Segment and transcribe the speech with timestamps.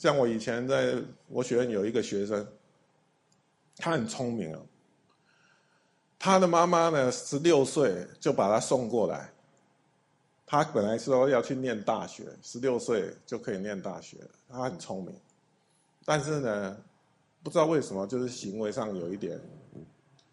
[0.00, 0.94] 像我以前在
[1.28, 2.48] 我学院有一个学生，
[3.76, 4.58] 他很聪明啊。
[6.18, 9.30] 他的妈妈呢，十六岁就把他送过来。
[10.46, 14.16] 他本来说要去念大学，十六岁就可以念大学。
[14.48, 15.14] 他很聪明，
[16.06, 16.82] 但是呢，
[17.42, 19.38] 不知道为什么，就是行为上有一点，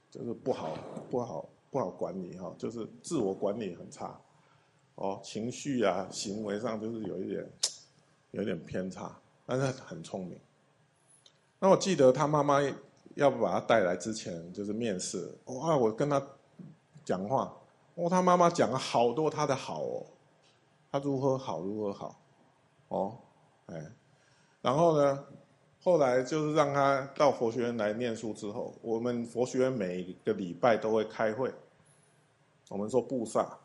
[0.09, 0.77] 就是不好，
[1.09, 4.17] 不好，不好管理哈，就是自我管理很差。
[4.95, 7.45] 哦，情绪啊，行为上就是有一点，
[8.31, 9.13] 有点偏差，
[9.47, 10.39] 但是很聪明。
[11.59, 12.61] 那我记得他妈妈。
[13.15, 15.75] 要不把他带来之前就是面试，哇！
[15.75, 16.21] 我跟他
[17.03, 17.51] 讲话，
[17.95, 20.05] 哦，他妈妈讲了好多他的好哦，
[20.91, 22.21] 他如何好如何好，
[22.89, 23.17] 哦，
[23.65, 23.91] 哎，
[24.61, 25.25] 然后呢，
[25.81, 31.51] 后来就是让他到佛学院来念书之后，我们佛学院每个礼拜都会开会，
[32.69, 33.57] 我们说布萨，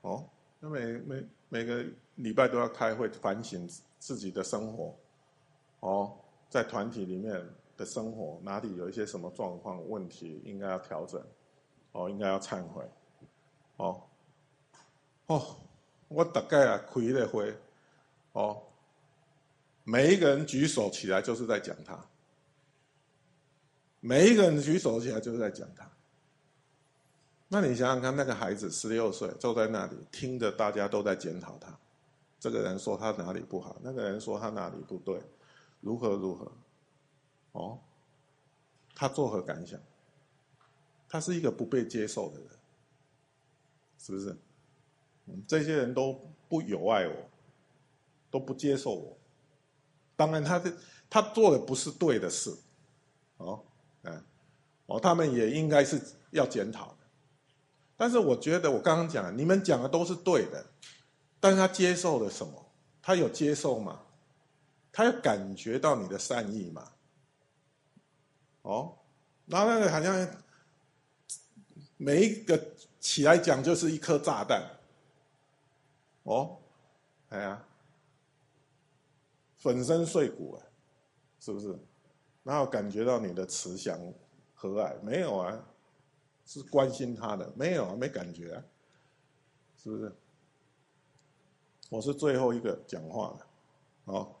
[0.00, 0.24] 哦，
[0.58, 1.84] 那每每每个
[2.16, 3.66] 礼拜都要开会反省
[3.98, 4.94] 自己的生活，
[5.80, 6.12] 哦，
[6.50, 7.42] 在团体里面。
[7.76, 11.22] 的生活哪里有一些什么状况问题，应该要调整，
[11.92, 12.82] 哦，应该要忏悔，
[13.76, 14.02] 哦，
[15.26, 15.56] 哦，
[16.08, 17.54] 我大概啊开了会，
[18.32, 18.62] 哦，
[19.84, 22.02] 每一个人举手起来就是在讲他，
[24.00, 25.86] 每一个人举手起来就是在讲他，
[27.48, 31.78] 那你想想看，那个孩子十六岁坐在那里听着，大家都在检讨他，
[32.38, 35.20] 这个人说他哪里不好，那个人说他哪里不对，
[35.80, 36.52] 如何如何。
[37.52, 37.78] 哦，
[38.94, 39.80] 他作何感想？
[41.08, 42.48] 他是一个不被接受的人，
[43.98, 44.36] 是不是？
[45.48, 47.14] 这些人都不友爱我，
[48.30, 49.16] 都不接受我。
[50.14, 50.72] 当然，他的
[51.08, 52.54] 他做的不是对的事，
[53.38, 53.64] 哦，
[54.02, 54.22] 嗯，
[54.86, 56.00] 哦，他们也应该是
[56.30, 56.98] 要检讨的。
[57.96, 60.66] 但是，我觉得我刚刚讲，你们讲的都是对的，
[61.40, 62.66] 但是他接受了什么？
[63.02, 64.02] 他有接受吗？
[64.90, 66.92] 他有感觉到你的善意吗？
[68.62, 68.96] 哦，
[69.46, 70.28] 然后那个好像
[71.96, 72.60] 每一个
[72.98, 74.68] 起来讲就是一颗炸弹，
[76.24, 76.58] 哦，
[77.28, 77.64] 哎呀，
[79.58, 80.66] 粉身碎骨啊，
[81.38, 81.78] 是不是？
[82.42, 84.00] 然后感觉到你的慈祥
[84.54, 85.00] 和蔼？
[85.02, 85.64] 没有啊，
[86.44, 88.64] 是关心他的，没有啊，没感觉啊，
[89.76, 90.12] 是不是？
[91.90, 93.46] 我是最后一个讲话的，
[94.12, 94.34] 哦，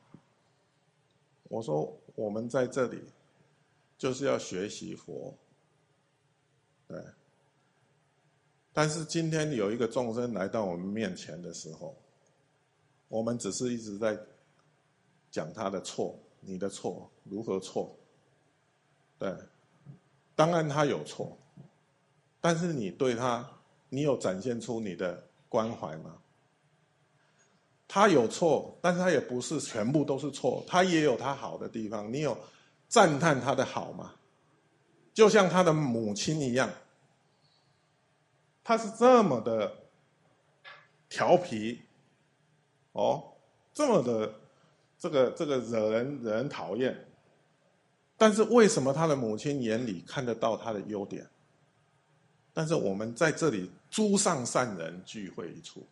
[1.44, 3.02] 我说我们在这里。
[3.98, 5.34] 就是要学习佛，
[6.86, 7.02] 对。
[8.70, 11.96] 但是今天有一个众生来到我们面前的时候，
[13.08, 14.20] 我们只是一直在
[15.30, 17.96] 讲他的错，你的错如何错？
[19.18, 19.34] 对，
[20.34, 21.38] 当然他有错，
[22.38, 23.50] 但是你对他，
[23.88, 26.18] 你有展现出你的关怀吗？
[27.88, 32.36] 他有错，但是他也不是全部都是错，他也有他好的地方，你有。
[32.88, 34.14] 赞叹他的好吗？
[35.12, 36.70] 就像他的母亲一样，
[38.62, 39.76] 他是这么的
[41.08, 41.82] 调皮，
[42.92, 43.32] 哦，
[43.74, 44.32] 这么的
[44.96, 46.96] 这个这个惹人惹人讨厌。
[48.16, 51.26] 但是为什么他的母亲眼里看得到他的优点？
[52.54, 55.84] 但是我们在这里诸上善人聚会一处，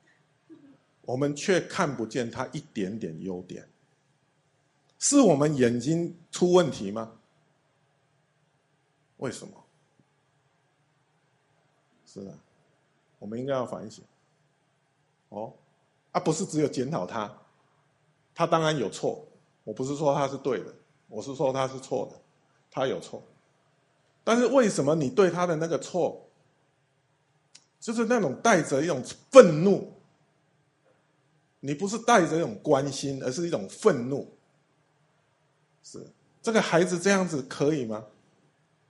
[1.07, 3.69] 我们却看不见他一点点优点。
[4.99, 7.13] 是我们眼睛出问题吗？
[9.19, 9.53] 为什么？
[12.07, 12.35] 是啊，
[13.19, 14.05] 我们应该要反省。
[15.29, 15.53] 哦，
[16.13, 17.33] 啊，不是只有检讨他，
[18.35, 19.27] 他当然有错。
[19.65, 20.75] 我不是说他是对的，
[21.09, 22.21] 我是说他是错的，
[22.71, 23.23] 他有错。
[24.23, 26.27] 但是为什么你对他的那个错，
[27.81, 29.93] 就是那种带着一种愤怒？
[31.67, 34.37] 你不是带着一种关心，而是一种愤怒。
[35.83, 36.07] 是
[36.43, 38.05] 这个孩子这样子可以吗？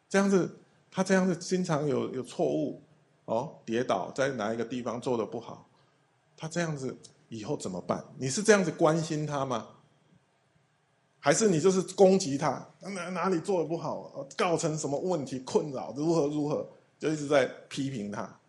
[0.08, 0.58] 这样子，
[0.90, 2.82] 他这样子经常有有错误，
[3.26, 5.69] 哦，跌倒在哪一个地方做的不好，
[6.37, 6.96] 他这样子
[7.28, 8.04] 以后怎么办？
[8.19, 9.69] 你是这样子关心他吗？
[11.20, 12.69] 还是你就是攻击他？
[12.81, 15.94] 哪哪里做的不好，造成什么问题困扰？
[15.96, 16.69] 如何如何？
[16.98, 18.40] 就一直在批评他，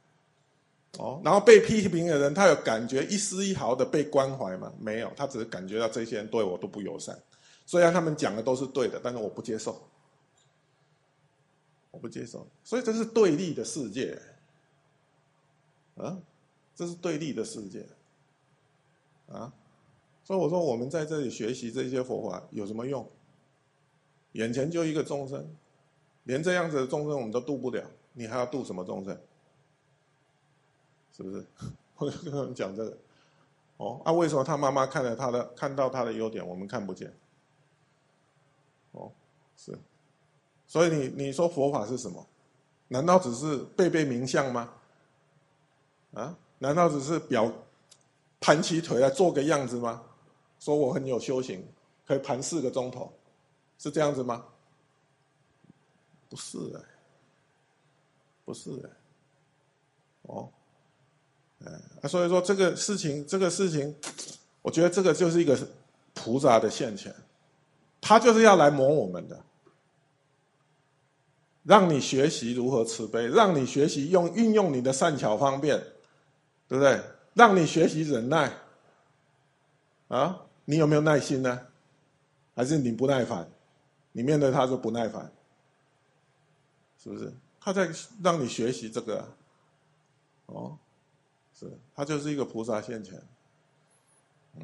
[0.97, 4.71] 哦，然后被批评的人，他有感觉一丝一毫的被关怀吗？
[4.79, 7.17] 没有，他只是感觉到这些人对我都不友善。
[7.65, 9.81] 虽然他们讲的都是对的，但是我不接受，
[11.91, 14.21] 我不接受，所以这是对立的世界，
[15.97, 16.17] 啊，
[16.75, 17.85] 这是对立的世界，
[19.27, 19.51] 啊，
[20.23, 23.09] 所以我说我们在这里学习这些佛法有什么用？
[24.33, 25.55] 眼前就一个众生，
[26.23, 27.83] 连这样子的众生我们都度不了，
[28.13, 29.19] 你还要度什么众生？
[31.15, 31.45] 是不是？
[31.95, 32.97] 我跟他们讲这个，
[33.77, 37.13] 哦，啊，为什么他妈妈看了他的看到他的优点，我们看不见？
[38.91, 39.11] 哦
[39.55, 39.77] 是，
[40.67, 42.27] 所以你你说佛法是什么？
[42.89, 44.73] 难道只是背背名相吗？
[46.13, 46.37] 啊？
[46.59, 47.51] 难道只是表
[48.41, 50.03] 盘起腿来做个样子吗？
[50.59, 51.65] 说我很有修行，
[52.05, 53.11] 可以盘四个钟头，
[53.77, 54.45] 是这样子吗？
[56.29, 56.85] 不是的，
[58.43, 58.89] 不是的，
[60.23, 60.49] 哦，
[61.63, 63.95] 哎，所以说这个事情，这个事情，
[64.61, 65.57] 我觉得这个就是一个
[66.13, 67.15] 菩萨的现前，
[68.01, 69.39] 他就是要来磨我们的，
[71.63, 75.81] 让你学习如何慈悲，让你学习用运用你的善巧方便。
[76.67, 76.99] 对不对？
[77.35, 78.51] 让你学习忍耐，
[80.07, 81.67] 啊，你有没有耐心呢？
[82.55, 83.47] 还是你不耐烦？
[84.13, 85.31] 你面对他就不耐烦，
[86.97, 87.31] 是不是？
[87.59, 87.87] 他在
[88.23, 89.27] 让你学习这个，
[90.47, 90.75] 哦，
[91.57, 93.21] 是，他就是一个菩萨现前，
[94.55, 94.61] 嗯，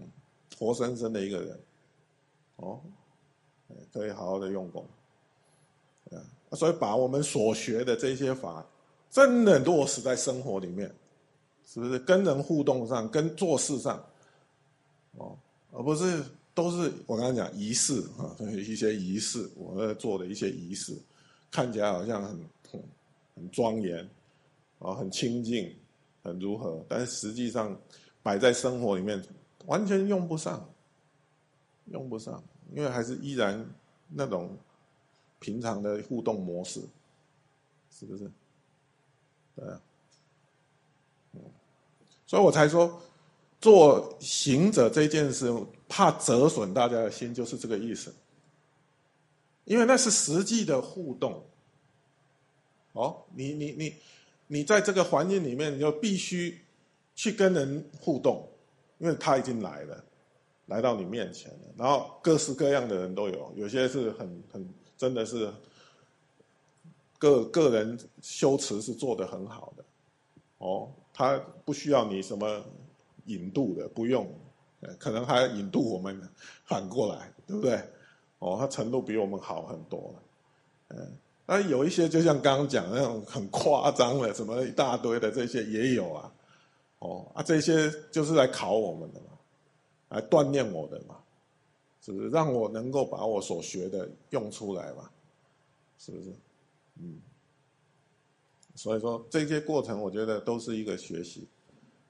[0.57, 1.59] 活生生的一个人，
[2.57, 2.81] 哦，
[3.93, 4.85] 可以好好的用功，
[6.11, 6.19] 啊，
[6.53, 8.65] 所以把我们所学的这些法，
[9.09, 10.93] 真的落实在生活里面。
[11.63, 11.97] 是不是？
[11.99, 14.03] 跟人互动上、跟做事上，
[15.15, 15.37] 哦，
[15.71, 16.21] 而不是
[16.53, 20.93] 都是我刚才讲仪式啊，一些仪式，我在做的一些仪式，
[21.49, 22.83] 看起来好像很
[23.35, 24.05] 很庄严，
[24.79, 25.73] 啊，很清净，
[26.23, 26.85] 很如何？
[26.87, 27.79] 但是实际上
[28.21, 29.23] 摆在生活里面
[29.65, 30.69] 完全用不上，
[31.85, 33.65] 用不上，因为还是依然
[34.09, 34.57] 那种
[35.39, 36.81] 平常的互动模式，
[37.91, 38.31] 是不是？
[39.55, 39.81] 对啊。
[42.27, 43.01] 所以我才说，
[43.59, 45.53] 做行者这件事，
[45.89, 48.13] 怕折损大家的心，就是这个意思。
[49.65, 51.45] 因为那是实际的互动。
[52.93, 53.93] 哦，你你你，
[54.53, 56.59] 你在这个环境里面，你就必须
[57.15, 58.45] 去跟人互动，
[58.97, 60.03] 因为他已经来了，
[60.65, 61.59] 来到你面前了。
[61.77, 65.49] 然后各式各样的人都有，有些是很很真的是
[67.17, 69.85] 个个人修持是做的很好的。
[70.57, 70.91] 哦。
[71.13, 72.63] 他不需要你什么
[73.25, 74.27] 引渡的，不用，
[74.97, 76.19] 可能还引渡我们
[76.65, 77.79] 反过来，对不对？
[78.39, 80.23] 哦，他程度比我们好很多了，
[80.87, 86.33] 嗯，那有一些就像刚刚讲那种很夸张的，什么一大堆的这些也有啊，
[86.99, 89.25] 哦，啊，这些就是来考我们的嘛，
[90.09, 91.17] 来锻炼我的嘛，
[92.01, 92.29] 是不是？
[92.29, 95.09] 让我能够把我所学的用出来嘛，
[95.97, 96.33] 是不是？
[96.99, 97.19] 嗯。
[98.73, 101.45] 所以说这些过程，我觉得都是一个学习，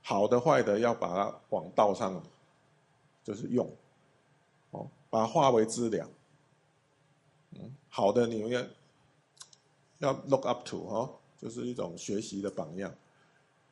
[0.04, 2.22] 好的坏的要把它往道上，
[3.24, 3.68] 就是用，
[4.70, 6.08] 哦，把它化为资粮。
[7.54, 8.64] 嗯，好的，你要
[10.02, 12.94] 要 look up to 哦，就是一种学习的榜样，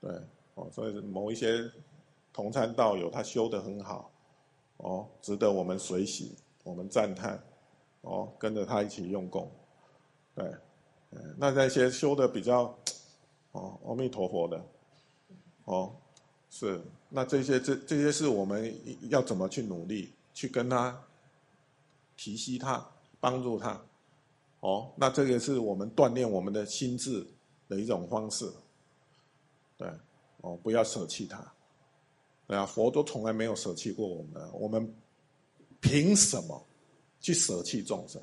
[0.01, 0.09] 对，
[0.55, 1.69] 哦，所以某一些
[2.33, 4.09] 同参道友他修的很好，
[4.77, 7.39] 哦，值得我们随喜，我们赞叹，
[8.01, 9.51] 哦，跟着他一起用功，
[10.33, 10.51] 对。
[11.37, 12.77] 那那些修的比较，
[13.51, 14.63] 哦，阿弥陀佛的，
[15.65, 15.91] 哦，
[16.51, 16.79] 是，
[17.09, 18.71] 那这些这这些是我们
[19.09, 21.03] 要怎么去努力去跟他
[22.15, 22.87] 提携他，
[23.19, 23.81] 帮助他，
[24.61, 27.25] 哦，那这个是我们锻炼我们的心智
[27.67, 28.51] 的一种方式，
[29.77, 29.89] 对，
[30.41, 31.53] 哦，不要舍弃他，
[32.45, 34.93] 对啊，佛都从来没有舍弃过我们，我们
[35.79, 36.67] 凭什么
[37.21, 38.21] 去舍弃众生，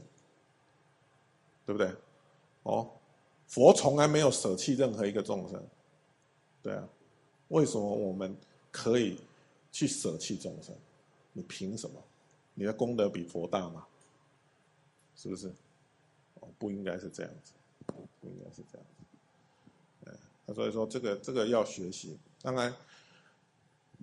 [1.65, 1.91] 对不对？
[2.65, 2.91] 哦，
[3.47, 5.67] 佛从来没有舍弃任何一个众生，
[6.63, 6.87] 对啊，
[7.49, 8.37] 为什么我们
[8.71, 9.19] 可以
[9.73, 10.75] 去舍弃众生？
[11.33, 12.03] 你凭什么？
[12.53, 13.87] 你的功德比佛大吗？
[15.15, 15.51] 是不是？
[16.59, 17.53] 不应该是这样子，
[18.21, 20.11] 不应该是这样子。
[20.47, 22.19] 哎，所以说这个这个要学习。
[22.43, 22.75] 当然，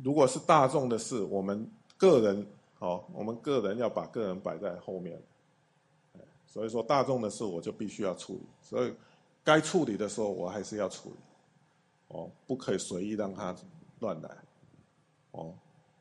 [0.04, 2.48] 如果是大众的事，我们个人
[2.80, 5.22] 哦，我们个人要把个人摆在后面。
[6.46, 8.94] 所以说，大众的事我就必须要处理，所以
[9.44, 11.16] 该处理的时候我还是要处理，
[12.10, 13.56] 哦，不可以随意让他
[14.02, 14.30] 乱来，
[15.32, 15.52] 哦，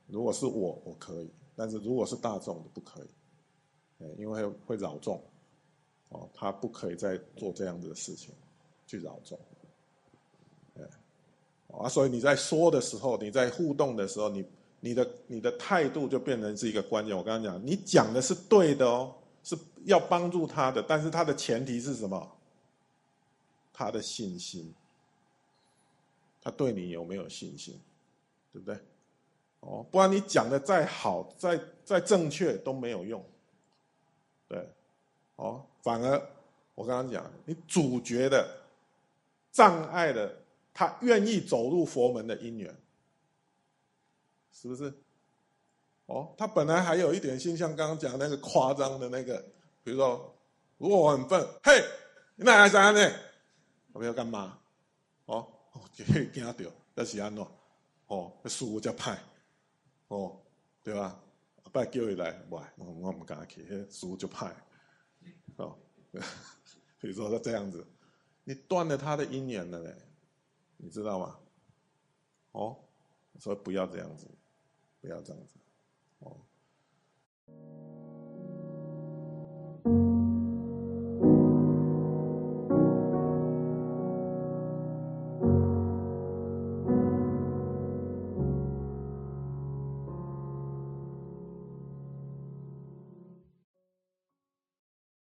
[0.08, 5.22] 如果是我我可以，但是如果是大众的不可以，因为会扰众，
[6.12, 8.34] 哦，他不可以再做这样子的事情
[8.86, 9.38] 去扰众，
[10.76, 10.82] 哎，
[11.76, 14.44] 啊，所以你在说的时候，你在互动的时候，你
[14.80, 17.16] 你的你的态度就变成是一个关键。
[17.16, 19.14] 我刚刚讲，你讲的是对的哦。
[19.44, 22.30] 是要帮助他的，但是他的前提是什么？
[23.72, 24.72] 他的信心，
[26.40, 27.76] 他对你有没有信心，
[28.52, 28.78] 对不对？
[29.58, 33.20] 哦，不然你讲的再好、再再正确都没有用。
[34.46, 34.64] 对，
[35.36, 36.30] 哦，反而
[36.74, 38.48] 我刚刚讲，你主角的
[39.50, 40.32] 障碍了
[40.72, 42.74] 他愿意走入佛门的因缘，
[44.52, 44.92] 是不是？
[46.06, 49.42] 哦，他本来还有一点心，像刚刚讲那个夸张的那个，
[49.82, 50.34] 比如说
[50.78, 51.82] 如果我很笨，嘿，
[52.36, 53.12] 你哪来啥呢？
[53.92, 54.58] 我们要干嘛？
[55.26, 55.46] 哦，
[55.92, 57.46] 惊惊到，那是安怎？
[58.08, 59.16] 哦，输才歹，
[60.08, 60.36] 哦，
[60.82, 61.18] 对吧？
[61.64, 64.52] 阿爸叫伊来，喂，我我唔敢去，输就歹，
[65.62, 65.78] 哦，
[67.00, 67.86] 比如说他这样子，
[68.44, 69.96] 你断了他的姻缘了嘞，
[70.76, 71.38] 你知道吗？
[72.52, 72.78] 哦，
[73.38, 74.26] 所以不要这样子，
[75.00, 75.54] 不要这样子，
[76.18, 76.36] 哦。